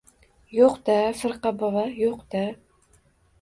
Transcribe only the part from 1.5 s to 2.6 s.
bova, yo‘q-da.